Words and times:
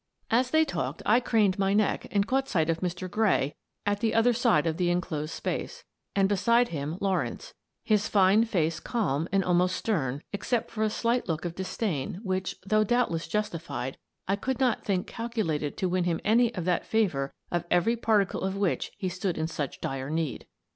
As 0.31 0.49
they 0.49 0.65
talked, 0.65 1.03
I 1.05 1.19
craned 1.19 1.59
my 1.59 1.75
neck 1.75 2.07
and 2.09 2.25
caught 2.25 2.49
sight 2.49 2.71
of 2.71 2.79
Mr. 2.79 3.07
Gray, 3.07 3.53
at 3.85 3.99
the 3.99 4.15
other 4.15 4.33
side 4.33 4.65
of 4.65 4.77
the 4.77 4.89
enclosed 4.89 5.31
space, 5.31 5.83
and 6.15 6.27
beside 6.27 6.69
him 6.69 6.97
Lawrence, 6.99 7.53
his 7.83 8.07
fine 8.07 8.43
face 8.45 8.79
calm 8.79 9.29
and 9.31 9.43
almost 9.43 9.75
stern, 9.75 10.23
except 10.33 10.71
for 10.71 10.81
a 10.83 10.89
slight 10.89 11.27
look 11.27 11.45
of 11.45 11.53
dis 11.53 11.77
dain 11.77 12.15
which, 12.23 12.55
though 12.65 12.83
doubtless 12.83 13.27
justified, 13.27 13.99
I 14.27 14.37
could 14.37 14.59
not 14.59 14.83
think 14.83 15.05
calculated 15.05 15.77
to 15.77 15.87
win 15.89 16.05
him 16.05 16.19
any 16.25 16.51
of 16.55 16.65
that 16.65 16.87
favour 16.87 17.31
of 17.51 17.65
every 17.69 17.95
particle 17.95 18.41
of 18.41 18.57
which 18.57 18.89
he 18.97 19.07
stood 19.07 19.37
in 19.37 19.45
such 19.45 19.81
dire 19.81 20.09
need. 20.09 20.47